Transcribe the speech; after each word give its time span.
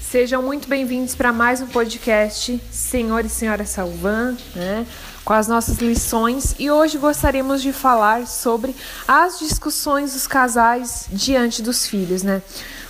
Sejam 0.00 0.42
muito 0.42 0.68
bem-vindos 0.68 1.14
para 1.14 1.32
mais 1.32 1.62
um 1.62 1.66
podcast 1.66 2.60
Senhor 2.70 3.24
e 3.24 3.30
Senhora 3.30 3.64
Salvan, 3.64 4.36
né? 4.54 4.86
Com 5.24 5.32
as 5.32 5.48
nossas 5.48 5.78
lições 5.78 6.54
e 6.58 6.70
hoje 6.70 6.98
gostaríamos 6.98 7.62
de 7.62 7.72
falar 7.72 8.26
sobre 8.26 8.76
as 9.08 9.38
discussões 9.38 10.12
dos 10.12 10.26
casais 10.26 11.06
diante 11.10 11.62
dos 11.62 11.86
filhos, 11.86 12.22
né? 12.22 12.42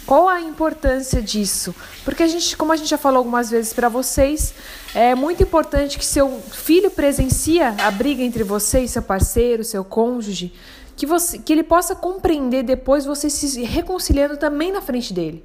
Qual 0.05 0.29
a 0.29 0.41
importância 0.41 1.23
disso? 1.23 1.73
Porque 2.05 2.25
a 2.25 2.27
gente, 2.27 2.57
como 2.57 2.73
a 2.73 2.77
gente 2.77 2.91
já 2.91 2.99
falou 2.99 3.19
algumas 3.19 3.51
vezes 3.51 3.73
para 3.73 3.89
vocês, 3.89 4.53
é 4.93 5.15
muito 5.15 5.45
importante 5.45 5.97
que 5.97 6.05
seu 6.05 6.43
filho 6.51 6.91
presencia 6.91 7.77
a 7.79 7.91
briga 7.93 8.23
entre 8.23 8.43
você 8.43 8.81
e 8.81 8.89
seu 8.89 9.03
parceiro, 9.03 9.63
seu 9.63 9.85
cônjuge, 9.85 10.53
que, 10.97 11.07
você, 11.07 11.39
que 11.39 11.53
ele 11.53 11.63
possa 11.63 11.95
compreender 11.95 12.63
depois 12.63 13.05
você 13.05 13.29
se 13.31 13.63
reconciliando 13.63 14.37
também 14.37 14.73
na 14.73 14.81
frente 14.81 15.13
dele. 15.13 15.45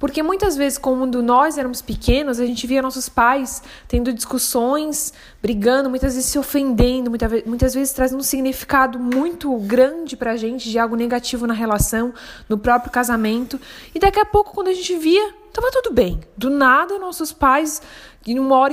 Porque 0.00 0.22
muitas 0.22 0.56
vezes, 0.56 0.78
quando 0.78 1.22
nós 1.22 1.58
éramos 1.58 1.82
pequenos, 1.82 2.40
a 2.40 2.46
gente 2.46 2.66
via 2.66 2.80
nossos 2.80 3.06
pais 3.06 3.62
tendo 3.86 4.10
discussões, 4.14 5.12
brigando, 5.42 5.90
muitas 5.90 6.14
vezes 6.14 6.30
se 6.30 6.38
ofendendo, 6.38 7.10
muitas 7.44 7.74
vezes 7.74 7.92
trazendo 7.92 8.20
um 8.20 8.22
significado 8.22 8.98
muito 8.98 9.54
grande 9.58 10.16
pra 10.16 10.38
gente 10.38 10.70
de 10.70 10.78
algo 10.78 10.96
negativo 10.96 11.46
na 11.46 11.52
relação, 11.52 12.14
no 12.48 12.56
próprio 12.56 12.90
casamento. 12.90 13.60
E 13.94 13.98
daqui 13.98 14.18
a 14.18 14.24
pouco, 14.24 14.54
quando 14.54 14.68
a 14.68 14.72
gente 14.72 14.96
via, 14.96 15.34
tava 15.52 15.70
tudo 15.70 15.92
bem. 15.92 16.18
Do 16.34 16.48
nada, 16.48 16.98
nossos 16.98 17.30
pais, 17.30 17.82
em 18.26 18.38
uma 18.38 18.56
hora 18.56 18.72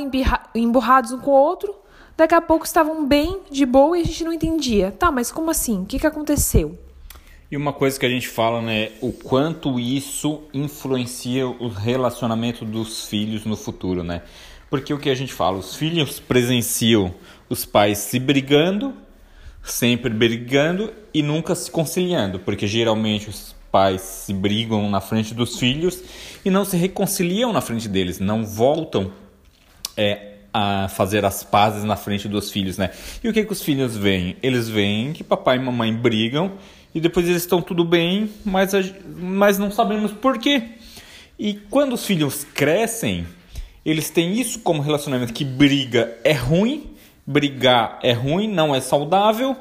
emburrados 0.55 1.11
um 1.11 1.19
com 1.19 1.31
o 1.31 1.33
outro, 1.33 1.75
daqui 2.17 2.33
a 2.33 2.41
pouco 2.41 2.65
estavam 2.65 3.07
bem, 3.07 3.39
de 3.51 3.65
boa, 3.65 3.97
e 3.97 4.01
a 4.01 4.03
gente 4.03 4.23
não 4.23 4.33
entendia. 4.33 4.91
Tá, 4.91 5.11
mas 5.11 5.31
como 5.31 5.51
assim? 5.51 5.83
O 5.83 5.85
que, 5.85 5.99
que 5.99 6.07
aconteceu? 6.07 6.77
E 7.49 7.55
uma 7.55 7.71
coisa 7.71 7.97
que 7.97 8.05
a 8.05 8.09
gente 8.09 8.27
fala, 8.27 8.61
né, 8.61 8.91
o 8.99 9.13
quanto 9.13 9.79
isso 9.79 10.41
influencia 10.53 11.47
o 11.47 11.69
relacionamento 11.69 12.65
dos 12.65 13.05
filhos 13.05 13.45
no 13.45 13.55
futuro, 13.55 14.03
né? 14.03 14.23
Porque 14.69 14.93
o 14.93 14.99
que 14.99 15.09
a 15.09 15.15
gente 15.15 15.31
fala, 15.31 15.57
os 15.57 15.75
filhos 15.75 16.19
presenciam 16.19 17.13
os 17.49 17.63
pais 17.63 17.99
se 17.99 18.19
brigando, 18.19 18.93
sempre 19.63 20.09
brigando 20.09 20.93
e 21.13 21.21
nunca 21.21 21.55
se 21.55 21.71
conciliando, 21.71 22.39
porque 22.39 22.67
geralmente 22.67 23.29
os 23.29 23.55
pais 23.71 24.01
se 24.01 24.33
brigam 24.33 24.89
na 24.89 24.99
frente 24.99 25.33
dos 25.33 25.57
filhos 25.57 26.03
e 26.43 26.49
não 26.49 26.65
se 26.65 26.75
reconciliam 26.75 27.53
na 27.53 27.61
frente 27.61 27.87
deles, 27.87 28.19
não 28.19 28.45
voltam 28.45 29.11
é, 29.95 30.36
a 30.53 30.87
fazer 30.89 31.25
as 31.25 31.43
pazes 31.43 31.83
na 31.83 31.95
frente 31.95 32.27
dos 32.27 32.51
filhos, 32.51 32.77
né? 32.77 32.91
E 33.23 33.29
o 33.29 33.33
que, 33.33 33.43
que 33.43 33.51
os 33.51 33.61
filhos 33.61 33.95
veem? 33.95 34.37
Eles 34.41 34.67
veem 34.67 35.13
que 35.13 35.23
papai 35.23 35.57
e 35.57 35.59
mamãe 35.59 35.93
brigam 35.93 36.53
e 36.93 36.99
depois 36.99 37.27
eles 37.27 37.43
estão 37.43 37.61
tudo 37.61 37.83
bem, 37.83 38.29
mas, 38.43 38.71
mas 39.15 39.57
não 39.57 39.69
sabemos 39.69 40.11
por 40.11 40.37
quê. 40.37 40.63
E 41.37 41.53
quando 41.69 41.93
os 41.93 42.05
filhos 42.05 42.43
crescem, 42.43 43.27
eles 43.85 44.09
têm 44.09 44.39
isso 44.39 44.59
como 44.59 44.81
relacionamento 44.81 45.33
que 45.33 45.45
briga 45.45 46.17
é 46.23 46.33
ruim, 46.33 46.91
brigar 47.25 47.99
é 48.01 48.13
ruim, 48.13 48.47
não 48.47 48.73
é 48.73 48.81
saudável. 48.81 49.55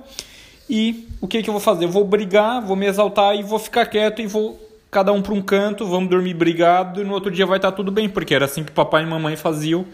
E 0.68 1.08
o 1.20 1.28
que, 1.28 1.42
que 1.42 1.50
eu 1.50 1.52
vou 1.52 1.60
fazer? 1.60 1.84
Eu 1.84 1.90
vou 1.90 2.04
brigar, 2.04 2.60
vou 2.62 2.76
me 2.76 2.86
exaltar 2.86 3.36
e 3.36 3.42
vou 3.42 3.58
ficar 3.58 3.86
quieto 3.86 4.22
e 4.22 4.26
vou 4.26 4.58
cada 4.90 5.12
um 5.12 5.20
para 5.20 5.34
um 5.34 5.42
canto, 5.42 5.84
vamos 5.86 6.08
dormir 6.08 6.32
brigado 6.32 7.02
e 7.02 7.04
no 7.04 7.12
outro 7.12 7.30
dia 7.30 7.44
vai 7.44 7.58
estar 7.58 7.72
tudo 7.72 7.92
bem, 7.92 8.08
porque 8.08 8.34
era 8.34 8.46
assim 8.46 8.64
que 8.64 8.72
papai 8.72 9.02
e 9.02 9.06
mamãe 9.06 9.36
faziam 9.36 9.84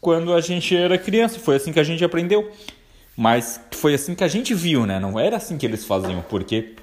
quando 0.00 0.32
a 0.32 0.40
gente 0.40 0.74
era 0.74 0.96
criança, 0.96 1.38
foi 1.38 1.56
assim 1.56 1.72
que 1.72 1.80
a 1.80 1.84
gente 1.84 2.04
aprendeu. 2.04 2.50
Mas 3.16 3.60
foi 3.72 3.94
assim 3.94 4.14
que 4.14 4.24
a 4.24 4.28
gente 4.28 4.54
viu, 4.54 4.86
né? 4.86 4.98
Não 4.98 5.18
era 5.18 5.36
assim 5.36 5.58
que 5.58 5.66
eles 5.66 5.84
faziam, 5.84 6.24
porque 6.28 6.74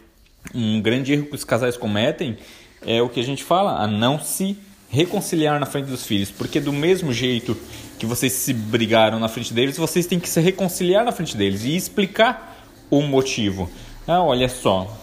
um 0.53 0.81
grande 0.81 1.13
erro 1.13 1.25
que 1.25 1.35
os 1.35 1.43
casais 1.43 1.75
cometem 1.75 2.37
é 2.85 3.01
o 3.01 3.09
que 3.09 3.19
a 3.19 3.23
gente 3.23 3.43
fala, 3.43 3.81
a 3.81 3.87
não 3.87 4.19
se 4.19 4.57
reconciliar 4.89 5.59
na 5.59 5.65
frente 5.65 5.87
dos 5.87 6.05
filhos, 6.05 6.31
porque 6.31 6.59
do 6.59 6.71
mesmo 6.71 7.11
jeito 7.11 7.57
que 7.99 8.05
vocês 8.05 8.31
se 8.31 8.53
brigaram 8.53 9.19
na 9.19 9.27
frente 9.27 9.53
deles, 9.53 9.77
vocês 9.77 10.05
têm 10.05 10.19
que 10.19 10.29
se 10.29 10.39
reconciliar 10.39 11.03
na 11.03 11.11
frente 11.11 11.35
deles 11.35 11.63
e 11.63 11.75
explicar 11.75 12.57
o 12.89 13.01
motivo. 13.01 13.69
Ah, 14.07 14.23
olha 14.23 14.47
só, 14.47 14.95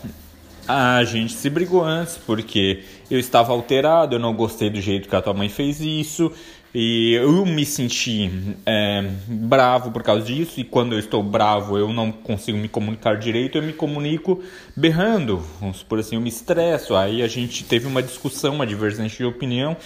a 0.67 1.05
gente 1.05 1.35
se 1.35 1.51
brigou 1.51 1.85
antes 1.85 2.17
porque 2.17 2.85
eu 3.11 3.19
estava 3.19 3.53
alterado, 3.53 4.15
eu 4.15 4.19
não 4.19 4.33
gostei 4.33 4.71
do 4.71 4.81
jeito 4.81 5.09
que 5.09 5.17
a 5.17 5.21
tua 5.21 5.35
mãe 5.35 5.49
fez 5.49 5.81
isso, 5.81 6.33
e 6.75 7.13
eu 7.15 7.47
me 7.47 7.65
senti 7.65 8.57
é, 8.67 9.09
bravo 9.29 9.93
por 9.93 10.03
causa 10.03 10.25
disso, 10.25 10.59
e 10.59 10.65
quando 10.65 10.95
eu 10.95 10.99
estou 10.99 11.23
bravo 11.23 11.79
eu 11.79 11.93
não 11.93 12.11
consigo 12.11 12.59
me 12.59 12.69
comunicar 12.69 13.17
direito, 13.17 13.57
eu 13.57 13.63
me 13.63 13.73
comunico 13.73 14.43
berrando, 14.77 15.39
vamos 15.61 15.79
supor 15.79 16.01
assim, 16.01 16.17
eu 16.17 16.21
me 16.21 16.29
estresso. 16.29 16.97
Aí 16.97 17.23
a 17.23 17.29
gente 17.29 17.63
teve 17.63 17.87
uma 17.87 18.03
discussão, 18.03 18.57
uma 18.57 18.67
divergência 18.67 19.19
de 19.19 19.25
opinião, 19.25 19.77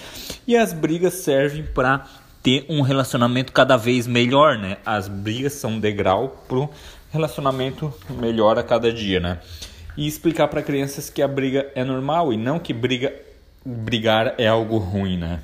e 0.47 0.57
as 0.57 0.73
brigas 0.73 1.13
servem 1.15 1.63
para 1.63 2.07
ter 2.43 2.65
um 2.71 2.81
relacionamento 2.81 3.53
cada 3.53 3.77
vez 3.77 4.07
melhor, 4.07 4.57
né? 4.57 4.79
As 4.87 5.09
brigas 5.09 5.53
são 5.53 5.73
um 5.73 5.81
degrau 5.81 6.45
pro 6.49 6.71
relacionamento 7.11 7.93
melhor 8.09 8.59
a 8.59 8.63
cada 8.63 8.91
dia, 8.91 9.21
né? 9.21 9.41
E 9.95 10.07
explicar 10.07 10.49
para 10.49 10.63
crianças 10.63 11.11
que 11.11 11.21
a 11.21 11.29
briga 11.29 11.71
é 11.75 11.85
normal 11.85 12.33
e 12.33 12.37
não 12.39 12.59
que 12.59 12.73
briga 12.73 13.13
brigar 13.63 14.35
é 14.39 14.47
algo 14.47 14.79
ruim, 14.79 15.19
né? 15.19 15.41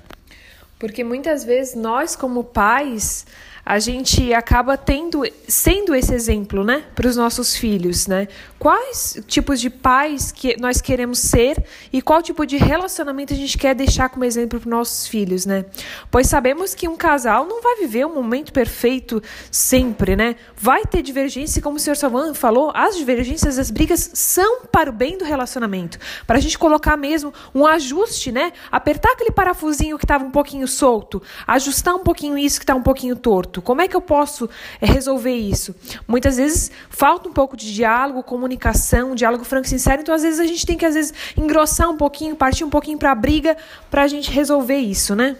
Porque 0.84 1.02
muitas 1.02 1.44
vezes 1.44 1.74
nós, 1.74 2.14
como 2.14 2.44
pais, 2.44 3.24
a 3.64 3.78
gente 3.78 4.32
acaba 4.34 4.76
tendo, 4.76 5.22
sendo 5.48 5.94
esse 5.94 6.12
exemplo, 6.12 6.64
né, 6.64 6.84
para 6.94 7.08
os 7.08 7.16
nossos 7.16 7.56
filhos, 7.56 8.06
né? 8.06 8.28
Quais 8.58 9.22
tipos 9.26 9.60
de 9.60 9.70
pais 9.70 10.32
que 10.32 10.58
nós 10.60 10.80
queremos 10.80 11.18
ser 11.18 11.62
e 11.92 12.02
qual 12.02 12.22
tipo 12.22 12.46
de 12.46 12.56
relacionamento 12.56 13.32
a 13.32 13.36
gente 13.36 13.56
quer 13.56 13.74
deixar 13.74 14.08
como 14.08 14.24
exemplo 14.24 14.58
para 14.58 14.66
os 14.66 14.70
nossos 14.70 15.06
filhos, 15.06 15.44
né? 15.46 15.66
Pois 16.10 16.26
sabemos 16.26 16.74
que 16.74 16.88
um 16.88 16.96
casal 16.96 17.46
não 17.46 17.62
vai 17.62 17.76
viver 17.76 18.06
um 18.06 18.14
momento 18.14 18.52
perfeito 18.52 19.22
sempre, 19.50 20.16
né? 20.16 20.36
Vai 20.56 20.84
ter 20.86 21.02
divergência, 21.02 21.60
como 21.60 21.76
o 21.76 21.80
senhor 21.80 21.96
Salvan 21.96 22.34
falou, 22.34 22.70
as 22.74 22.96
divergências, 22.96 23.58
as 23.58 23.70
brigas 23.70 24.10
são 24.14 24.62
para 24.72 24.88
o 24.90 24.92
bem 24.92 25.18
do 25.18 25.24
relacionamento, 25.24 25.98
para 26.26 26.38
a 26.38 26.40
gente 26.40 26.58
colocar 26.58 26.96
mesmo 26.96 27.32
um 27.54 27.66
ajuste, 27.66 28.32
né? 28.32 28.52
Apertar 28.70 29.12
aquele 29.12 29.30
parafusinho 29.30 29.98
que 29.98 30.04
estava 30.04 30.24
um 30.24 30.30
pouquinho 30.30 30.66
solto, 30.66 31.22
ajustar 31.46 31.94
um 31.94 32.00
pouquinho 32.00 32.38
isso 32.38 32.58
que 32.58 32.64
está 32.64 32.74
um 32.74 32.82
pouquinho 32.82 33.14
torto. 33.14 33.53
Como 33.62 33.80
é 33.80 33.88
que 33.88 33.96
eu 33.96 34.00
posso 34.00 34.48
é, 34.80 34.86
resolver 34.86 35.34
isso? 35.34 35.74
Muitas 36.06 36.36
vezes 36.36 36.70
falta 36.88 37.28
um 37.28 37.32
pouco 37.32 37.56
de 37.56 37.72
diálogo, 37.72 38.22
comunicação, 38.22 39.14
diálogo 39.14 39.44
franco 39.44 39.66
e 39.66 39.70
sincero, 39.70 40.02
então 40.02 40.14
às 40.14 40.22
vezes 40.22 40.40
a 40.40 40.46
gente 40.46 40.64
tem 40.66 40.76
que 40.76 40.86
às 40.86 40.94
vezes 40.94 41.12
engrossar 41.36 41.90
um 41.90 41.96
pouquinho, 41.96 42.36
partir 42.36 42.64
um 42.64 42.70
pouquinho 42.70 42.98
para 42.98 43.12
a 43.12 43.14
briga 43.14 43.56
para 43.90 44.02
a 44.02 44.08
gente 44.08 44.30
resolver 44.30 44.76
isso, 44.76 45.14
né? 45.14 45.36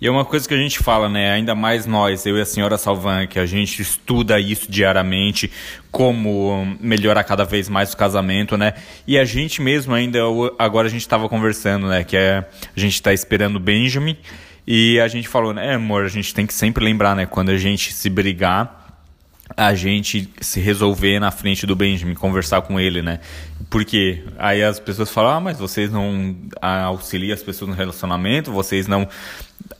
E 0.00 0.06
é 0.06 0.10
uma 0.10 0.24
coisa 0.24 0.46
que 0.46 0.52
a 0.52 0.58
gente 0.58 0.80
fala, 0.80 1.08
né? 1.08 1.32
Ainda 1.32 1.54
mais 1.54 1.86
nós, 1.86 2.26
eu 2.26 2.36
e 2.36 2.40
a 2.42 2.44
senhora 2.44 2.76
Salvan, 2.76 3.26
que 3.26 3.38
a 3.38 3.46
gente 3.46 3.80
estuda 3.80 4.38
isso 4.38 4.70
diariamente, 4.70 5.50
como 5.90 6.76
melhorar 6.80 7.24
cada 7.24 7.44
vez 7.44 7.68
mais 7.68 7.94
o 7.94 7.96
casamento, 7.96 8.56
né? 8.56 8.74
E 9.06 9.16
a 9.18 9.24
gente 9.24 9.62
mesmo 9.62 9.94
ainda, 9.94 10.18
agora 10.58 10.88
a 10.88 10.90
gente 10.90 11.00
estava 11.00 11.26
conversando, 11.26 11.86
né? 11.86 12.04
Que 12.04 12.16
é, 12.18 12.44
a 12.76 12.78
gente 12.78 12.94
está 12.94 13.14
esperando 13.14 13.56
o 13.56 13.60
Benjamin. 13.60 14.18
E 14.66 14.98
a 15.00 15.08
gente 15.08 15.28
falou, 15.28 15.52
né, 15.52 15.74
amor, 15.74 16.04
a 16.04 16.08
gente 16.08 16.34
tem 16.34 16.46
que 16.46 16.54
sempre 16.54 16.84
lembrar, 16.84 17.14
né, 17.14 17.26
quando 17.26 17.50
a 17.50 17.58
gente 17.58 17.92
se 17.92 18.08
brigar, 18.08 18.84
a 19.56 19.74
gente 19.74 20.28
se 20.40 20.58
resolver 20.58 21.20
na 21.20 21.30
frente 21.30 21.66
do 21.66 21.76
Benjamin, 21.76 22.14
conversar 22.14 22.62
com 22.62 22.80
ele, 22.80 23.02
né? 23.02 23.20
Porque 23.68 24.24
aí 24.38 24.62
as 24.62 24.80
pessoas 24.80 25.10
falam, 25.10 25.32
ah, 25.32 25.40
mas 25.40 25.58
vocês 25.58 25.92
não 25.92 26.34
auxiliam 26.60 27.34
as 27.34 27.42
pessoas 27.42 27.68
no 27.68 27.76
relacionamento, 27.76 28.50
vocês 28.50 28.86
não 28.86 29.06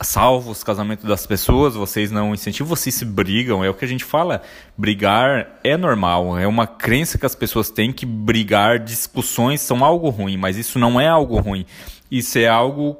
salvam 0.01 0.51
os 0.51 0.63
casamentos 0.63 1.05
das 1.05 1.25
pessoas, 1.25 1.73
vocês 1.73 2.11
não 2.11 2.33
incentivam, 2.33 2.67
vocês 2.67 2.93
se 2.93 3.05
brigam. 3.05 3.63
É 3.63 3.69
o 3.69 3.73
que 3.73 3.85
a 3.85 3.87
gente 3.87 4.03
fala, 4.03 4.41
brigar 4.77 5.59
é 5.63 5.75
normal, 5.75 6.37
é 6.37 6.47
uma 6.47 6.67
crença 6.67 7.17
que 7.17 7.25
as 7.25 7.35
pessoas 7.35 7.69
têm 7.69 7.91
que 7.91 8.05
brigar, 8.05 8.79
discussões 8.79 9.61
são 9.61 9.83
algo 9.83 10.09
ruim, 10.09 10.37
mas 10.37 10.57
isso 10.57 10.77
não 10.77 11.01
é 11.01 11.07
algo 11.07 11.39
ruim. 11.39 11.65
Isso 12.09 12.37
é 12.37 12.47
algo, 12.47 12.97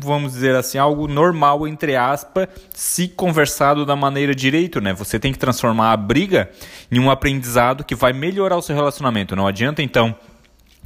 vamos 0.00 0.32
dizer 0.32 0.54
assim, 0.54 0.78
algo 0.78 1.08
normal, 1.08 1.66
entre 1.66 1.96
aspas, 1.96 2.46
se 2.72 3.08
conversado 3.08 3.84
da 3.84 3.96
maneira 3.96 4.34
direito, 4.34 4.80
né? 4.80 4.92
Você 4.94 5.18
tem 5.18 5.32
que 5.32 5.38
transformar 5.38 5.92
a 5.92 5.96
briga 5.96 6.48
em 6.90 7.00
um 7.00 7.10
aprendizado 7.10 7.82
que 7.82 7.94
vai 7.94 8.12
melhorar 8.12 8.56
o 8.56 8.62
seu 8.62 8.76
relacionamento. 8.76 9.34
Não 9.34 9.48
adianta, 9.48 9.82
então, 9.82 10.14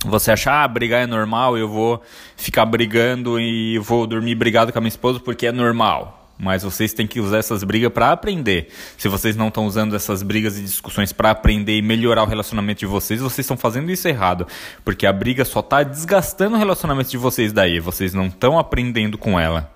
você 0.04 0.32
achar, 0.32 0.64
ah, 0.64 0.68
brigar 0.68 1.02
é 1.02 1.06
normal, 1.06 1.58
eu 1.58 1.68
vou 1.68 2.02
ficar 2.34 2.64
brigando 2.64 3.38
e 3.38 3.78
vou 3.78 4.06
dormir 4.06 4.34
brigado 4.34 4.72
com 4.72 4.78
a 4.78 4.80
minha 4.80 4.88
esposa 4.88 5.20
porque 5.20 5.46
é 5.46 5.52
normal. 5.52 6.19
Mas 6.40 6.62
vocês 6.62 6.94
têm 6.94 7.06
que 7.06 7.20
usar 7.20 7.36
essas 7.36 7.62
brigas 7.62 7.92
para 7.92 8.12
aprender. 8.12 8.68
Se 8.96 9.08
vocês 9.08 9.36
não 9.36 9.48
estão 9.48 9.66
usando 9.66 9.94
essas 9.94 10.22
brigas 10.22 10.58
e 10.58 10.62
discussões 10.62 11.12
para 11.12 11.30
aprender 11.30 11.76
e 11.76 11.82
melhorar 11.82 12.22
o 12.22 12.26
relacionamento 12.26 12.80
de 12.80 12.86
vocês, 12.86 13.20
vocês 13.20 13.44
estão 13.44 13.58
fazendo 13.58 13.90
isso 13.90 14.08
errado. 14.08 14.46
Porque 14.82 15.06
a 15.06 15.12
briga 15.12 15.44
só 15.44 15.60
está 15.60 15.82
desgastando 15.82 16.56
o 16.56 16.58
relacionamento 16.58 17.10
de 17.10 17.18
vocês 17.18 17.52
daí. 17.52 17.78
Vocês 17.78 18.14
não 18.14 18.26
estão 18.26 18.58
aprendendo 18.58 19.18
com 19.18 19.38
ela. 19.38 19.70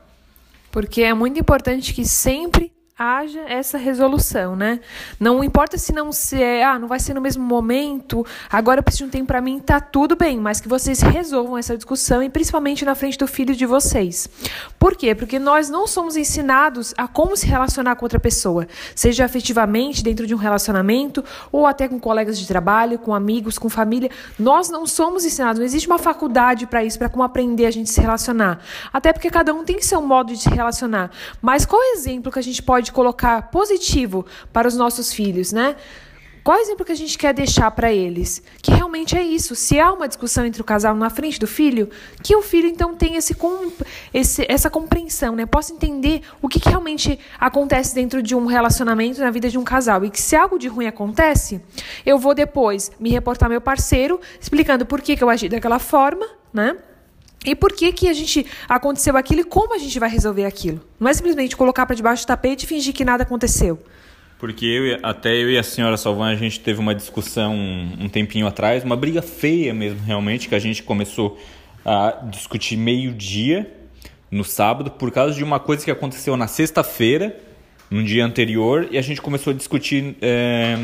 Porque 0.73 1.03
é 1.03 1.13
muito 1.13 1.39
importante 1.39 1.93
que 1.93 2.05
sempre 2.07 2.73
haja 2.97 3.41
essa 3.49 3.77
resolução, 3.77 4.55
né? 4.55 4.79
Não 5.19 5.43
importa 5.43 5.77
se 5.77 5.93
não 5.93 6.13
se 6.13 6.41
é, 6.41 6.63
ah, 6.63 6.79
não 6.79 6.87
vai 6.87 7.01
ser 7.01 7.13
no 7.13 7.21
mesmo 7.21 7.43
momento, 7.43 8.25
agora 8.49 8.79
eu 8.79 8.85
preciso 8.85 9.05
de 9.05 9.09
um 9.09 9.11
tempo 9.11 9.27
para 9.27 9.41
mim, 9.41 9.59
tá 9.59 9.81
tudo 9.81 10.15
bem, 10.15 10.39
mas 10.39 10.61
que 10.61 10.69
vocês 10.69 11.01
resolvam 11.01 11.59
essa 11.59 11.77
discussão 11.77 12.23
e 12.23 12.31
principalmente 12.31 12.85
na 12.85 12.95
frente 12.95 13.19
do 13.19 13.27
filho 13.27 13.53
de 13.53 13.67
vocês. 13.67 14.29
Por 14.79 14.95
quê? 14.95 15.13
Porque 15.13 15.41
nós 15.41 15.69
não 15.69 15.89
somos 15.89 16.17
ensinados 16.17 16.95
a 16.97 17.09
como 17.09 17.37
se 17.37 17.49
relacionar 17.49 17.97
com 17.97 18.05
outra 18.05 18.21
pessoa, 18.21 18.69
seja 18.95 19.25
afetivamente 19.25 20.01
dentro 20.01 20.25
de 20.25 20.33
um 20.33 20.39
relacionamento 20.39 21.25
ou 21.51 21.67
até 21.67 21.89
com 21.89 21.99
colegas 21.99 22.39
de 22.39 22.47
trabalho, 22.47 22.97
com 22.97 23.13
amigos, 23.13 23.59
com 23.59 23.69
família. 23.69 24.09
Nós 24.39 24.71
não 24.71 24.87
somos 24.87 25.25
ensinados, 25.25 25.59
não 25.59 25.67
existe 25.67 25.89
uma 25.89 25.99
faculdade 25.99 26.65
para 26.65 26.85
isso, 26.85 26.97
para 26.97 27.09
como 27.09 27.25
aprender 27.25 27.67
a 27.67 27.73
gente 27.73 27.91
se 27.91 28.01
relacionar. 28.01 28.61
Até 28.93 29.13
porque 29.13 29.31
cada 29.31 29.53
um 29.53 29.65
tem 29.65 29.83
seu 29.83 30.01
modo 30.01 30.33
de 30.33 30.39
se 30.39 30.49
relacionar. 30.49 31.11
Mas 31.43 31.67
qual 31.67 31.83
é 31.83 31.87
o 31.87 31.95
exemplo 31.97 32.31
que 32.31 32.39
a 32.39 32.43
gente 32.43 32.63
pode 32.63 32.84
pode 32.85 32.93
colocar 32.93 33.51
positivo 33.51 34.27
para 34.53 34.69
os 34.69 34.77
nossos 34.77 35.13
filhos, 35.13 35.53
né? 35.53 35.77
Qual 36.43 36.59
exemplo 36.59 36.85
que 36.85 36.93
a 36.93 36.95
gente 36.95 37.17
quer 37.17 37.33
deixar 37.33 37.71
para 37.71 37.91
eles? 37.91 38.43
Que 38.61 38.71
realmente 38.71 39.17
é 39.17 39.23
isso. 39.23 39.55
Se 39.55 39.81
há 39.81 39.91
uma 39.91 40.07
discussão 40.07 40.45
entre 40.45 40.61
o 40.61 40.65
casal 40.65 40.95
na 40.95 41.09
frente 41.09 41.41
do 41.41 41.47
filho, 41.47 41.89
que 42.23 42.37
o 42.37 42.43
filho 42.43 42.69
então 42.69 42.95
tenha 42.95 43.17
esse, 43.17 43.35
esse, 44.13 44.45
essa 44.47 44.69
compreensão, 44.69 45.35
né? 45.35 45.47
Possa 45.47 45.73
entender 45.73 46.21
o 46.43 46.49
que, 46.49 46.61
que, 46.61 46.69
realmente 46.69 47.19
acontece 47.41 47.95
dentro 47.95 48.23
de 48.23 48.35
um 48.35 48.45
relacionamento 48.45 49.23
na 49.23 49.31
vida 49.31 49.49
de 49.49 49.57
um 49.57 49.65
casal. 49.65 50.05
E 50.05 50.11
que 50.11 50.21
se 50.21 50.37
algo 50.37 50.59
de 50.59 50.69
ruim 50.69 50.87
acontece, 50.87 51.63
eu 52.05 52.19
vou 52.19 52.35
depois 52.35 52.93
me 53.01 53.09
reportar 53.09 53.47
ao 53.47 53.51
meu 53.51 53.63
parceiro, 53.63 54.21
explicando 54.39 54.85
por 54.85 55.01
que, 55.01 55.17
que 55.17 55.25
eu 55.25 55.31
agi 55.31 55.49
daquela 55.49 55.79
forma, 55.79 56.27
né? 56.53 56.77
E 57.45 57.55
por 57.55 57.73
que, 57.73 57.93
que 57.93 58.09
a 58.09 58.13
gente 58.13 58.47
aconteceu 58.69 59.17
aquilo 59.17 59.41
e 59.41 59.45
como 59.45 59.75
a 59.75 59.79
gente 59.79 59.99
vai 59.99 60.09
resolver 60.09 60.45
aquilo? 60.45 60.81
Não 60.99 61.09
é 61.09 61.15
simplesmente 61.15 61.57
colocar 61.57 61.85
para 61.85 61.95
debaixo 61.95 62.25
do 62.25 62.29
tapete 62.29 62.65
e 62.65 62.67
fingir 62.67 62.95
que 62.95 63.05
nada 63.05 63.23
aconteceu. 63.23 63.79
Porque 64.39 64.67
eu, 64.67 64.99
até 65.03 65.35
eu 65.35 65.51
e 65.51 65.59
a 65.59 65.63
senhora 65.63 65.97
Salvan, 65.97 66.29
a 66.29 66.35
gente 66.35 66.61
teve 66.61 66.81
uma 66.81 66.95
discussão 66.95 67.55
um 67.55 68.09
tempinho 68.09 68.47
atrás, 68.47 68.83
uma 68.83 68.97
briga 68.97 69.23
feia 69.23 69.73
mesmo, 69.73 70.01
realmente, 70.05 70.49
que 70.49 70.55
a 70.55 70.59
gente 70.59 70.83
começou 70.83 71.39
a 71.85 72.19
discutir 72.31 72.77
meio-dia 72.77 73.71
no 74.31 74.43
sábado, 74.43 74.91
por 74.91 75.11
causa 75.11 75.35
de 75.35 75.45
uma 75.45 75.61
coisa 75.61 75.85
que 75.85 75.91
aconteceu 75.91 76.37
na 76.37 76.47
sexta-feira, 76.47 77.39
no 77.91 78.03
dia 78.03 78.25
anterior, 78.25 78.89
e 78.91 78.99
a 78.99 79.03
gente 79.03 79.23
começou 79.23 79.53
a 79.53 79.55
discutir. 79.55 80.17
É, 80.21 80.79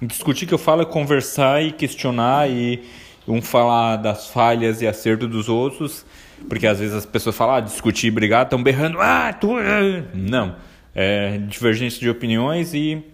discutir 0.00 0.46
que 0.46 0.54
eu 0.54 0.58
falo 0.58 0.82
é 0.82 0.84
conversar 0.84 1.62
e 1.62 1.72
questionar 1.72 2.50
e 2.50 2.82
um 3.26 3.42
falar 3.42 3.96
das 3.96 4.28
falhas 4.28 4.80
e 4.80 4.86
acerto 4.86 5.26
dos 5.26 5.48
outros, 5.48 6.04
porque 6.48 6.66
às 6.66 6.78
vezes 6.78 6.94
as 6.94 7.06
pessoas 7.06 7.36
falam, 7.36 7.56
ah, 7.56 7.60
discutir, 7.60 8.10
brigar, 8.10 8.44
estão 8.44 8.62
berrando, 8.62 8.98
ah, 9.00 9.32
tu. 9.32 9.58
É. 9.58 10.04
Não. 10.14 10.56
É 10.94 11.38
divergência 11.38 12.00
de 12.00 12.08
opiniões 12.08 12.72
e 12.72 13.04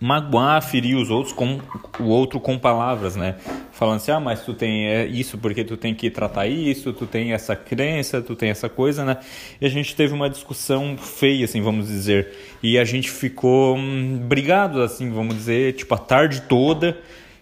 magoar, 0.00 0.62
ferir 0.62 0.96
os 0.96 1.10
outros 1.10 1.32
com 1.32 1.60
o 1.98 2.04
outro 2.04 2.38
com 2.38 2.58
palavras, 2.58 3.16
né? 3.16 3.36
Falando 3.72 3.96
assim, 3.96 4.10
ah, 4.12 4.20
mas 4.20 4.44
tu 4.44 4.54
tem 4.54 4.86
é, 4.86 5.06
isso 5.06 5.38
porque 5.38 5.64
tu 5.64 5.76
tem 5.76 5.94
que 5.94 6.10
tratar 6.10 6.46
isso, 6.46 6.92
tu 6.92 7.06
tem 7.06 7.32
essa 7.32 7.56
crença, 7.56 8.20
tu 8.20 8.36
tem 8.36 8.50
essa 8.50 8.68
coisa, 8.68 9.04
né? 9.04 9.18
E 9.60 9.66
a 9.66 9.68
gente 9.68 9.94
teve 9.96 10.12
uma 10.12 10.28
discussão 10.28 10.96
feia, 10.96 11.44
assim, 11.44 11.60
vamos 11.60 11.88
dizer. 11.88 12.32
E 12.62 12.78
a 12.78 12.84
gente 12.84 13.10
ficou 13.10 13.76
hum, 13.76 14.18
brigado, 14.18 14.82
assim, 14.82 15.10
vamos 15.10 15.34
dizer, 15.34 15.74
tipo, 15.74 15.94
a 15.94 15.98
tarde 15.98 16.42
toda 16.42 16.96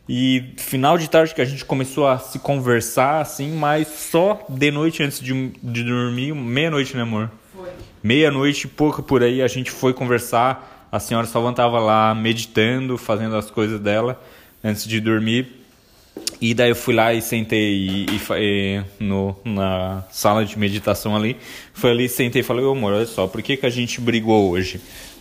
e 0.09 0.55
final 0.57 0.97
de 0.97 1.11
tarde 1.11 1.35
que 1.35 1.41
a 1.41 1.45
gente 1.45 1.65
começou 1.65 2.07
a 2.07 2.19
se 2.19 2.39
conversar, 2.39 3.21
assim, 3.21 3.57
mas 3.57 3.89
só 3.89 4.45
de 4.49 4.71
noite 4.71 5.03
antes 5.03 5.21
de, 5.21 5.51
de 5.63 5.83
dormir, 5.83 6.33
meia-noite, 6.33 6.97
né, 6.97 7.03
amor? 7.03 7.31
Foi. 7.55 7.71
Meia-noite, 8.03 8.69
pouco 8.69 9.03
por 9.03 9.23
aí, 9.23 9.43
a 9.43 9.49
gente 9.49 9.71
foi 9.71 9.93
conversar. 9.93 10.89
A 10.93 11.01
senhora 11.01 11.27
Salvan 11.27 11.51
estava 11.51 11.81
lá 11.81 12.15
meditando, 12.15 12.97
fazendo 12.97 13.35
as 13.35 13.51
coisas 13.51 13.81
dela 13.81 14.23
antes 14.63 14.87
de 14.87 15.01
dormir. 15.01 15.66
E 16.41 16.53
daí 16.53 16.71
eu 16.71 16.77
fui 16.77 16.95
lá 16.95 17.15
e 17.15 17.23
sentei 17.23 18.07
e, 18.09 18.21
e, 18.39 18.83
no, 19.01 19.35
na 19.45 20.05
sala 20.11 20.45
de 20.45 20.59
meditação 20.59 21.17
ali. 21.17 21.37
Foi 21.73 21.91
ali, 21.91 22.09
sentei 22.09 22.41
e 22.41 22.45
falei, 22.45 22.65
ô 22.65 22.73
amor, 22.73 22.93
olha 22.93 23.07
só, 23.07 23.27
por 23.27 23.43
que, 23.43 23.57
que 23.57 23.67
a 23.67 23.71
gente 23.71 24.01
brigou 24.01 24.51
hoje? 24.51 24.81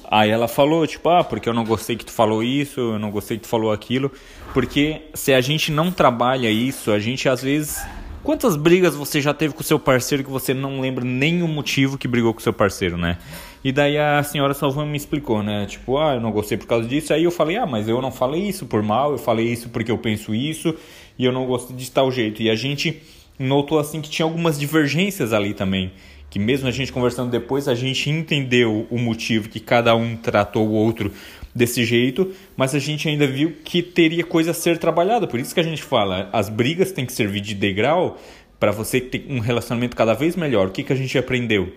Aí 0.09 0.29
ela 0.29 0.47
falou, 0.47 0.85
tipo, 0.85 1.09
ah, 1.09 1.23
porque 1.23 1.49
eu 1.49 1.53
não 1.53 1.63
gostei 1.63 1.95
que 1.95 2.05
tu 2.05 2.11
falou 2.11 2.43
isso, 2.43 2.79
eu 2.79 2.99
não 2.99 3.09
gostei 3.09 3.37
que 3.37 3.43
tu 3.43 3.49
falou 3.49 3.71
aquilo. 3.71 4.11
Porque 4.53 5.01
se 5.13 5.33
a 5.33 5.41
gente 5.41 5.71
não 5.71 5.91
trabalha 5.91 6.49
isso, 6.49 6.91
a 6.91 6.99
gente 6.99 7.27
às 7.27 7.41
vezes. 7.41 7.81
Quantas 8.25 8.55
brigas 8.55 8.95
você 8.95 9.21
já 9.21 9.35
teve 9.35 9.53
com 9.53 9.61
seu 9.61 9.77
parceiro 9.77 10.23
que 10.23 10.31
você 10.31 10.51
não 10.51 10.81
lembra 10.81 11.05
nem 11.05 11.43
o 11.43 11.47
motivo 11.47 11.95
que 11.95 12.07
brigou 12.07 12.33
com 12.33 12.39
seu 12.39 12.51
parceiro, 12.51 12.97
né? 12.97 13.19
E 13.63 13.71
daí 13.71 13.99
a 13.99 14.23
senhora 14.23 14.55
Salvão 14.55 14.83
me 14.83 14.97
explicou, 14.97 15.43
né? 15.43 15.67
Tipo, 15.67 15.99
ah, 15.99 16.15
eu 16.15 16.19
não 16.19 16.31
gostei 16.31 16.57
por 16.57 16.65
causa 16.65 16.87
disso. 16.87 17.13
Aí 17.13 17.23
eu 17.23 17.29
falei, 17.29 17.55
ah, 17.55 17.67
mas 17.67 17.87
eu 17.87 18.01
não 18.01 18.11
falei 18.11 18.41
isso 18.41 18.65
por 18.65 18.81
mal, 18.81 19.11
eu 19.11 19.19
falei 19.19 19.45
isso 19.45 19.69
porque 19.69 19.91
eu 19.91 19.97
penso 19.99 20.33
isso 20.33 20.73
e 21.19 21.23
eu 21.23 21.31
não 21.31 21.45
gosto 21.45 21.71
de 21.71 21.91
tal 21.91 22.11
jeito. 22.11 22.41
E 22.41 22.49
a 22.49 22.55
gente 22.55 22.99
notou 23.37 23.77
assim 23.77 24.01
que 24.01 24.09
tinha 24.09 24.25
algumas 24.25 24.57
divergências 24.57 25.31
ali 25.31 25.53
também 25.53 25.91
que 26.27 26.39
mesmo 26.39 26.67
a 26.67 26.71
gente 26.71 26.91
conversando 26.91 27.31
depois, 27.31 27.65
a 27.67 27.75
gente 27.75 28.09
entendeu 28.09 28.85
o 28.89 28.97
motivo 28.97 29.47
que 29.47 29.59
cada 29.59 29.95
um 29.95 30.17
tratou 30.17 30.67
o 30.67 30.71
outro 30.73 31.09
desse 31.55 31.85
jeito, 31.85 32.33
mas 32.57 32.75
a 32.75 32.79
gente 32.79 33.07
ainda 33.07 33.25
viu 33.25 33.53
que 33.63 33.81
teria 33.81 34.25
coisa 34.25 34.51
a 34.51 34.53
ser 34.53 34.77
trabalhada. 34.77 35.25
Por 35.25 35.39
isso 35.39 35.53
que 35.53 35.59
a 35.61 35.63
gente 35.63 35.81
fala, 35.81 36.29
as 36.33 36.49
brigas 36.49 36.91
têm 36.91 37.05
que 37.05 37.13
servir 37.13 37.39
de 37.39 37.55
degrau 37.55 38.19
para 38.59 38.71
você 38.71 38.99
ter 38.99 39.25
um 39.29 39.39
relacionamento 39.39 39.95
cada 39.95 40.13
vez 40.13 40.35
melhor. 40.35 40.67
O 40.67 40.71
que, 40.71 40.83
que 40.83 40.91
a 40.91 40.95
gente 40.95 41.17
aprendeu? 41.17 41.71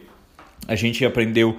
a 0.67 0.75
gente 0.75 1.05
aprendeu 1.05 1.57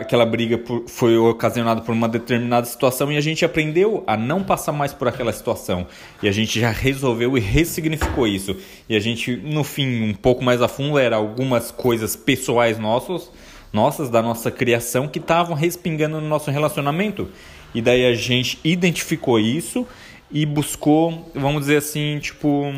aquela 0.00 0.26
briga 0.26 0.60
foi 0.86 1.16
ocasionada 1.16 1.80
por 1.80 1.92
uma 1.92 2.08
determinada 2.08 2.66
situação 2.66 3.10
e 3.12 3.16
a 3.16 3.20
gente 3.20 3.44
aprendeu 3.44 4.02
a 4.06 4.16
não 4.16 4.42
passar 4.42 4.72
mais 4.72 4.92
por 4.92 5.06
aquela 5.06 5.32
situação 5.32 5.86
e 6.22 6.28
a 6.28 6.32
gente 6.32 6.58
já 6.58 6.70
resolveu 6.70 7.36
e 7.36 7.40
ressignificou 7.40 8.26
isso 8.26 8.56
e 8.88 8.96
a 8.96 9.00
gente 9.00 9.36
no 9.36 9.62
fim 9.62 10.10
um 10.10 10.14
pouco 10.14 10.42
mais 10.42 10.60
a 10.60 10.68
fundo 10.68 10.98
era 10.98 11.16
algumas 11.16 11.70
coisas 11.70 12.16
pessoais 12.16 12.78
nossas 12.78 13.30
nossas 13.72 14.10
da 14.10 14.22
nossa 14.22 14.50
criação 14.50 15.08
que 15.08 15.18
estavam 15.18 15.54
respingando 15.54 16.20
no 16.20 16.28
nosso 16.28 16.50
relacionamento 16.50 17.28
e 17.74 17.80
daí 17.80 18.04
a 18.04 18.14
gente 18.14 18.58
identificou 18.64 19.38
isso 19.38 19.86
e 20.30 20.44
buscou 20.44 21.30
vamos 21.34 21.62
dizer 21.62 21.76
assim 21.76 22.18
tipo 22.18 22.72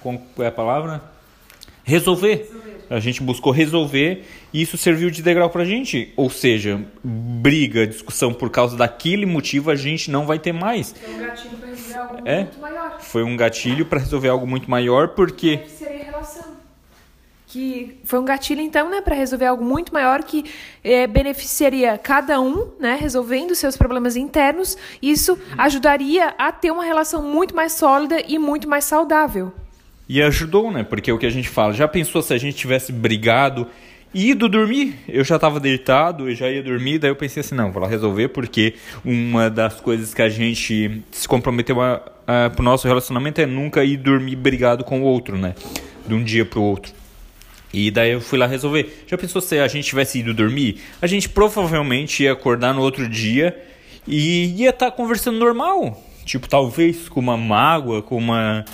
qual 0.00 0.20
é 0.38 0.46
a 0.46 0.52
palavra 0.52 1.02
resolver. 1.84 2.36
resolver 2.36 2.66
a 2.88 3.00
gente 3.00 3.22
buscou 3.22 3.52
resolver 3.52 4.24
e 4.52 4.62
isso 4.62 4.76
serviu 4.76 5.10
de 5.10 5.22
degrau 5.22 5.50
para 5.50 5.62
a 5.62 5.64
gente. 5.64 6.12
Ou 6.16 6.30
seja, 6.30 6.80
briga, 7.02 7.86
discussão 7.86 8.32
por 8.32 8.50
causa 8.50 8.76
daquele 8.76 9.26
motivo 9.26 9.70
a 9.70 9.76
gente 9.76 10.10
não 10.10 10.26
vai 10.26 10.38
ter 10.38 10.52
mais. 10.52 10.94
Foi 10.94 11.12
um 11.12 11.16
gatilho 11.16 11.46
para 11.46 11.68
resolver 11.68 11.98
algo 11.98 12.22
é, 12.24 12.38
muito 12.38 12.60
maior. 12.60 13.00
Foi 13.00 13.22
um 13.22 13.36
gatilho 13.36 13.86
para 13.86 13.98
resolver 13.98 14.28
algo 14.28 14.46
muito 14.46 14.70
maior 14.70 15.08
porque. 15.08 15.58
Que 15.58 15.70
seria 15.70 16.04
relação. 16.04 16.55
Que 17.46 17.98
foi 18.04 18.18
um 18.18 18.24
gatilho, 18.24 18.60
então, 18.60 18.90
né, 18.90 19.00
para 19.00 19.14
resolver 19.14 19.46
algo 19.46 19.64
muito 19.64 19.94
maior 19.94 20.22
que 20.24 20.44
é, 20.82 21.06
beneficiaria 21.06 21.96
cada 21.96 22.40
um, 22.40 22.72
né, 22.80 22.98
resolvendo 23.00 23.54
seus 23.54 23.76
problemas 23.76 24.16
internos. 24.16 24.76
Isso 25.00 25.38
ajudaria 25.56 26.34
a 26.38 26.50
ter 26.50 26.72
uma 26.72 26.84
relação 26.84 27.22
muito 27.22 27.54
mais 27.54 27.72
sólida 27.72 28.20
e 28.26 28.36
muito 28.38 28.68
mais 28.68 28.84
saudável. 28.84 29.52
E 30.08 30.22
ajudou, 30.22 30.70
né? 30.70 30.84
Porque 30.84 31.10
é 31.10 31.14
o 31.14 31.18
que 31.18 31.26
a 31.26 31.30
gente 31.30 31.48
fala, 31.48 31.72
já 31.72 31.88
pensou 31.88 32.22
se 32.22 32.32
a 32.32 32.38
gente 32.38 32.56
tivesse 32.56 32.92
brigado 32.92 33.66
e 34.14 34.30
ido 34.30 34.48
dormir? 34.48 34.94
Eu 35.08 35.24
já 35.24 35.34
estava 35.34 35.60
deitado, 35.60 36.28
eu 36.28 36.34
já 36.34 36.50
ia 36.50 36.62
dormir, 36.62 36.98
daí 36.98 37.10
eu 37.10 37.16
pensei 37.16 37.40
assim, 37.40 37.54
não, 37.54 37.70
vou 37.70 37.82
lá 37.82 37.88
resolver, 37.88 38.28
porque 38.28 38.74
uma 39.04 39.50
das 39.50 39.80
coisas 39.80 40.14
que 40.14 40.22
a 40.22 40.28
gente 40.28 41.02
se 41.10 41.28
comprometeu 41.28 41.80
a, 41.80 42.00
a, 42.26 42.50
pro 42.50 42.62
nosso 42.62 42.86
relacionamento 42.86 43.40
é 43.40 43.46
nunca 43.46 43.84
ir 43.84 43.96
dormir 43.96 44.36
brigado 44.36 44.84
com 44.84 45.02
o 45.02 45.04
outro, 45.04 45.36
né? 45.36 45.54
De 46.06 46.14
um 46.14 46.22
dia 46.22 46.44
pro 46.44 46.62
outro. 46.62 46.94
E 47.72 47.90
daí 47.90 48.12
eu 48.12 48.20
fui 48.20 48.38
lá 48.38 48.46
resolver. 48.46 49.04
Já 49.06 49.18
pensou 49.18 49.40
se 49.40 49.58
a 49.58 49.68
gente 49.68 49.86
tivesse 49.86 50.20
ido 50.20 50.32
dormir? 50.32 50.80
A 51.00 51.06
gente 51.06 51.28
provavelmente 51.28 52.22
ia 52.22 52.32
acordar 52.32 52.72
no 52.72 52.80
outro 52.80 53.08
dia 53.08 53.56
e 54.06 54.54
ia 54.56 54.70
estar 54.70 54.90
tá 54.90 54.96
conversando 54.96 55.38
normal. 55.38 56.02
Tipo, 56.24 56.48
talvez 56.48 57.08
com 57.08 57.20
uma 57.20 57.36
mágoa, 57.36 58.02
com 58.02 58.16
uma 58.16 58.64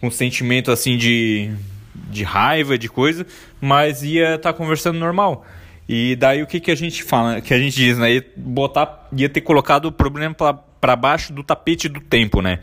com 0.00 0.06
um 0.06 0.10
sentimento 0.10 0.70
assim 0.70 0.96
de, 0.96 1.50
de 1.94 2.22
raiva, 2.22 2.78
de 2.78 2.88
coisa, 2.88 3.26
mas 3.60 4.02
ia 4.02 4.36
estar 4.36 4.52
tá 4.52 4.56
conversando 4.56 4.98
normal. 4.98 5.44
E 5.88 6.14
daí 6.16 6.42
o 6.42 6.46
que, 6.46 6.60
que 6.60 6.70
a 6.70 6.74
gente 6.74 7.02
fala, 7.02 7.40
que 7.40 7.54
a 7.54 7.58
gente 7.58 7.74
diz, 7.74 7.96
né? 7.96 8.12
Ia, 8.12 8.26
botar, 8.36 9.08
ia 9.16 9.28
ter 9.28 9.40
colocado 9.40 9.86
o 9.86 9.92
problema 9.92 10.34
para 10.80 10.96
baixo 10.96 11.32
do 11.32 11.42
tapete 11.42 11.88
do 11.88 12.00
tempo, 12.00 12.42
né? 12.42 12.60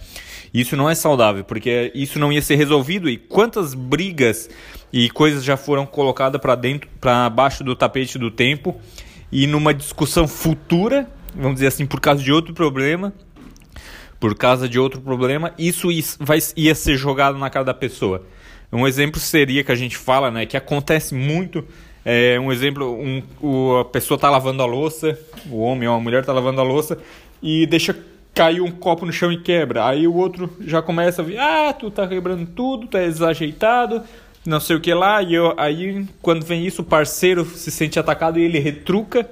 Isso 0.53 0.77
não 0.77 0.89
é 0.89 0.93
saudável, 0.93 1.43
porque 1.43 1.91
isso 1.95 2.19
não 2.19 2.31
ia 2.31 2.41
ser 2.41 2.55
resolvido. 2.55 3.09
E 3.09 3.17
quantas 3.17 3.73
brigas 3.73 4.49
e 4.93 5.09
coisas 5.09 5.43
já 5.43 5.57
foram 5.57 5.85
colocadas 5.85 6.39
para 6.39 6.55
dentro, 6.55 6.87
para 7.01 7.29
baixo 7.29 7.63
do 7.63 7.75
tapete 7.75 8.19
do 8.19 8.29
tempo, 8.29 8.79
e 9.31 9.47
numa 9.47 9.73
discussão 9.73 10.27
futura, 10.27 11.09
vamos 11.33 11.55
dizer 11.55 11.67
assim, 11.67 11.85
por 11.85 11.99
causa 11.99 12.23
de 12.23 12.31
outro 12.31 12.53
problema, 12.53 13.11
por 14.19 14.35
causa 14.35 14.69
de 14.69 14.79
outro 14.79 15.01
problema, 15.01 15.51
isso 15.57 15.89
vai, 16.19 16.39
ia 16.55 16.75
ser 16.75 16.95
jogado 16.95 17.37
na 17.37 17.49
cara 17.49 17.65
da 17.65 17.73
pessoa. 17.73 18.25
Um 18.71 18.87
exemplo 18.87 19.19
seria 19.19 19.63
que 19.63 19.71
a 19.71 19.75
gente 19.75 19.97
fala, 19.97 20.31
né, 20.31 20.45
que 20.45 20.55
acontece 20.55 21.13
muito 21.13 21.65
É 22.07 22.39
um 22.39 22.51
exemplo, 22.51 22.93
um, 22.93 23.23
o, 23.41 23.79
a 23.79 23.85
pessoa 23.85 24.19
tá 24.19 24.29
lavando 24.29 24.61
a 24.61 24.65
louça, 24.67 25.19
o 25.49 25.59
homem 25.59 25.89
ou 25.89 25.95
a 25.95 25.99
mulher 25.99 26.23
tá 26.23 26.31
lavando 26.31 26.61
a 26.61 26.63
louça 26.63 26.99
e 27.41 27.65
deixa 27.65 27.97
cair 28.31 28.61
um 28.61 28.69
copo 28.69 29.07
no 29.07 29.11
chão 29.11 29.31
e 29.31 29.41
quebra. 29.41 29.87
Aí 29.87 30.07
o 30.07 30.13
outro 30.13 30.55
já 30.61 30.83
começa 30.83 31.23
a 31.23 31.25
vir, 31.25 31.39
ah, 31.39 31.73
tu 31.73 31.89
tá 31.89 32.07
quebrando 32.07 32.45
tudo, 32.45 32.85
tá 32.85 32.99
desajeitado, 32.99 34.03
não 34.45 34.59
sei 34.59 34.75
o 34.75 34.81
que 34.81 34.93
lá. 34.93 35.23
E 35.23 35.33
eu, 35.33 35.55
aí 35.57 36.05
quando 36.21 36.45
vem 36.45 36.63
isso, 36.63 36.83
o 36.83 36.85
parceiro 36.85 37.43
se 37.43 37.71
sente 37.71 37.97
atacado 37.97 38.37
e 38.37 38.43
ele 38.43 38.59
retruca 38.59 39.27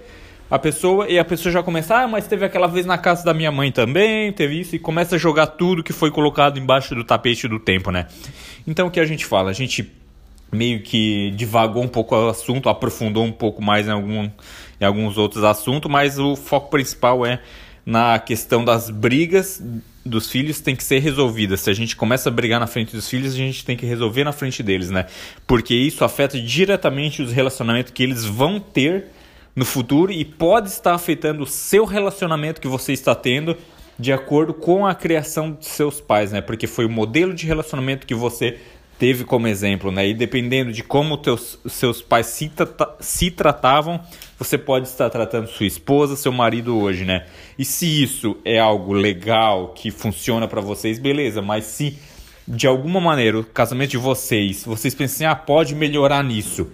a 0.49 0.57
pessoa 0.57 1.07
e 1.07 1.19
a 1.19 1.25
pessoa 1.25 1.51
já 1.51 1.61
começa, 1.61 1.95
ah, 1.95 2.07
mas 2.07 2.27
teve 2.27 2.43
aquela 2.43 2.67
vez 2.67 2.85
na 2.85 2.97
casa 2.97 3.23
da 3.23 3.33
minha 3.33 3.51
mãe 3.51 3.71
também, 3.71 4.31
teve 4.31 4.59
isso, 4.59 4.75
e 4.75 4.79
começa 4.79 5.15
a 5.15 5.19
jogar 5.19 5.47
tudo 5.47 5.83
que 5.83 5.93
foi 5.93 6.09
colocado 6.11 6.59
embaixo 6.59 6.95
do 6.95 7.03
tapete 7.03 7.47
do 7.47 7.59
tempo, 7.59 7.91
né? 7.91 8.07
Então 8.65 8.87
o 8.87 8.91
que 8.91 8.99
a 8.99 9.05
gente 9.05 9.25
fala? 9.25 9.49
A 9.49 9.53
gente 9.53 9.91
meio 10.53 10.81
que 10.81 11.31
divagou 11.31 11.83
um 11.83 11.87
pouco 11.87 12.15
o 12.15 12.29
assunto, 12.29 12.69
aprofundou 12.69 13.23
um 13.23 13.31
pouco 13.31 13.61
mais 13.61 13.87
em, 13.87 13.91
algum, 13.91 14.29
em 14.79 14.85
alguns 14.85 15.17
outros 15.17 15.43
assuntos, 15.43 15.91
mas 15.91 16.19
o 16.19 16.35
foco 16.35 16.69
principal 16.69 17.25
é 17.25 17.41
na 17.85 18.17
questão 18.19 18.63
das 18.63 18.89
brigas 18.89 19.61
dos 20.05 20.29
filhos 20.29 20.59
tem 20.59 20.75
que 20.75 20.83
ser 20.83 20.99
resolvida. 20.99 21.55
Se 21.55 21.69
a 21.69 21.73
gente 21.73 21.95
começa 21.95 22.29
a 22.29 22.31
brigar 22.31 22.59
na 22.59 22.67
frente 22.67 22.95
dos 22.95 23.09
filhos, 23.09 23.33
a 23.33 23.37
gente 23.37 23.63
tem 23.63 23.77
que 23.77 23.85
resolver 23.85 24.23
na 24.23 24.31
frente 24.31 24.61
deles, 24.61 24.89
né? 24.89 25.05
Porque 25.47 25.73
isso 25.73 26.03
afeta 26.03 26.39
diretamente 26.39 27.21
os 27.21 27.31
relacionamentos 27.31 27.91
que 27.93 28.03
eles 28.03 28.25
vão 28.25 28.59
ter 28.59 29.05
no 29.55 29.63
futuro 29.63 30.11
e 30.11 30.25
pode 30.25 30.69
estar 30.69 30.93
afetando 30.93 31.43
o 31.43 31.47
seu 31.47 31.85
relacionamento 31.85 32.59
que 32.59 32.67
você 32.67 32.91
está 32.91 33.15
tendo 33.15 33.55
de 33.97 34.11
acordo 34.11 34.53
com 34.53 34.85
a 34.85 34.95
criação 34.95 35.53
de 35.53 35.65
seus 35.65 36.01
pais, 36.01 36.31
né? 36.31 36.41
Porque 36.41 36.67
foi 36.67 36.85
o 36.85 36.89
modelo 36.89 37.33
de 37.33 37.45
relacionamento 37.45 38.05
que 38.07 38.15
você 38.15 38.59
teve 38.97 39.23
como 39.23 39.47
exemplo, 39.47 39.91
né? 39.91 40.07
E 40.07 40.13
dependendo 40.13 40.71
de 40.71 40.83
como 40.83 41.17
teus, 41.17 41.59
seus 41.67 42.01
pais 42.01 42.27
se, 42.27 42.49
tra 42.49 42.67
se 42.99 43.31
tratavam, 43.31 43.99
você 44.37 44.57
pode 44.57 44.87
estar 44.87 45.09
tratando 45.09 45.47
sua 45.47 45.65
esposa, 45.65 46.15
seu 46.15 46.31
marido 46.31 46.77
hoje, 46.77 47.05
né? 47.05 47.25
E 47.57 47.65
se 47.65 48.03
isso 48.03 48.37
é 48.45 48.59
algo 48.59 48.93
legal 48.93 49.69
que 49.69 49.91
funciona 49.91 50.47
para 50.47 50.61
vocês, 50.61 50.99
beleza, 50.99 51.41
mas 51.41 51.65
se 51.65 51.97
de 52.47 52.67
alguma 52.67 52.99
maneira 52.99 53.39
o 53.39 53.43
casamento 53.43 53.91
de 53.91 53.97
vocês, 53.97 54.63
vocês 54.65 54.93
pensam, 54.93 55.15
assim, 55.15 55.25
ah, 55.25 55.35
pode 55.35 55.75
melhorar 55.75 56.23
nisso 56.23 56.69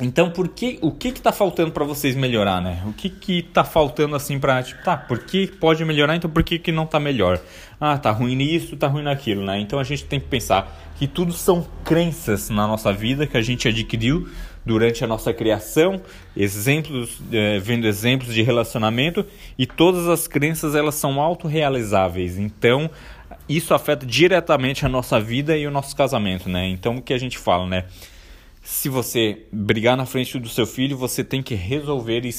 então, 0.00 0.30
por 0.30 0.48
que, 0.48 0.78
o 0.80 0.90
que 0.90 1.12
que 1.12 1.20
tá 1.20 1.32
faltando 1.32 1.72
para 1.72 1.84
vocês 1.84 2.16
melhorar, 2.16 2.60
né? 2.60 2.82
O 2.86 2.92
que 2.92 3.08
que 3.08 3.42
tá 3.42 3.64
faltando 3.64 4.16
assim 4.16 4.38
para 4.38 4.62
tipo, 4.62 4.82
tá, 4.82 4.96
por 4.96 5.18
que 5.20 5.46
pode 5.46 5.84
melhorar, 5.84 6.16
então 6.16 6.30
por 6.30 6.42
que 6.42 6.58
que 6.58 6.72
não 6.72 6.86
tá 6.86 6.98
melhor? 6.98 7.40
Ah, 7.80 7.98
tá 7.98 8.10
ruim 8.10 8.34
nisso, 8.34 8.76
tá 8.76 8.86
ruim 8.86 9.02
naquilo, 9.02 9.44
né? 9.44 9.60
Então 9.60 9.78
a 9.78 9.84
gente 9.84 10.04
tem 10.04 10.18
que 10.18 10.26
pensar 10.26 10.92
que 10.96 11.06
tudo 11.06 11.32
são 11.32 11.66
crenças 11.84 12.50
na 12.50 12.66
nossa 12.66 12.92
vida 12.92 13.26
que 13.26 13.36
a 13.36 13.42
gente 13.42 13.68
adquiriu 13.68 14.28
durante 14.64 15.02
a 15.02 15.06
nossa 15.06 15.32
criação, 15.32 16.00
exemplos, 16.36 17.20
é, 17.32 17.58
vendo 17.58 17.86
exemplos 17.86 18.34
de 18.34 18.42
relacionamento 18.42 19.24
e 19.58 19.66
todas 19.66 20.06
as 20.08 20.26
crenças 20.28 20.74
elas 20.74 20.94
são 20.94 21.20
autorrealizáveis. 21.20 22.38
Então, 22.38 22.90
isso 23.48 23.74
afeta 23.74 24.06
diretamente 24.06 24.84
a 24.84 24.88
nossa 24.88 25.18
vida 25.18 25.56
e 25.56 25.66
o 25.66 25.70
nosso 25.70 25.96
casamento, 25.96 26.48
né? 26.48 26.68
Então, 26.68 26.96
o 26.96 27.02
que 27.02 27.12
a 27.12 27.18
gente 27.18 27.38
fala, 27.38 27.66
né? 27.66 27.84
Se 28.70 28.88
você 28.88 29.42
brigar 29.50 29.96
na 29.96 30.06
frente 30.06 30.38
do 30.38 30.48
seu 30.48 30.64
filho, 30.64 30.96
você 30.96 31.24
tem 31.24 31.42
que 31.42 31.56
resolver 31.56 32.24
e 32.24 32.32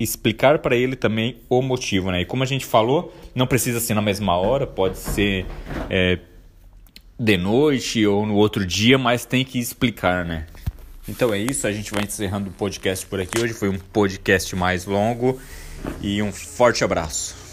explicar 0.00 0.58
para 0.60 0.74
ele 0.74 0.96
também 0.96 1.36
o 1.50 1.60
motivo, 1.60 2.10
né? 2.10 2.22
E 2.22 2.24
como 2.24 2.42
a 2.42 2.46
gente 2.46 2.64
falou, 2.64 3.14
não 3.34 3.46
precisa 3.46 3.78
ser 3.78 3.92
na 3.92 4.00
mesma 4.00 4.34
hora, 4.36 4.66
pode 4.66 4.96
ser 4.96 5.44
é, 5.90 6.18
de 7.20 7.36
noite 7.36 8.06
ou 8.06 8.24
no 8.24 8.36
outro 8.36 8.64
dia, 8.64 8.96
mas 8.96 9.26
tem 9.26 9.44
que 9.44 9.58
explicar, 9.58 10.24
né? 10.24 10.46
Então 11.06 11.32
é 11.32 11.38
isso, 11.38 11.66
a 11.66 11.72
gente 11.72 11.92
vai 11.92 12.04
encerrando 12.04 12.48
o 12.48 12.52
podcast 12.52 13.04
por 13.04 13.20
aqui. 13.20 13.38
Hoje 13.38 13.52
foi 13.52 13.68
um 13.68 13.78
podcast 13.78 14.56
mais 14.56 14.86
longo 14.86 15.38
e 16.00 16.22
um 16.22 16.32
forte 16.32 16.84
abraço. 16.84 17.45